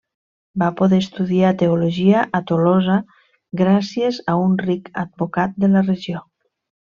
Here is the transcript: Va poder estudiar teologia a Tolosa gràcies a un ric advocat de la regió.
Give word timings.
Va 0.61 0.67
poder 0.77 0.99
estudiar 1.03 1.51
teologia 1.61 2.23
a 2.39 2.41
Tolosa 2.51 2.95
gràcies 3.63 4.19
a 4.33 4.37
un 4.47 4.57
ric 4.65 4.89
advocat 5.05 5.55
de 5.65 5.71
la 5.77 5.87
regió. 5.91 6.25